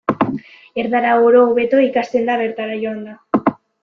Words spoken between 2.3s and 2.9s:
da bertara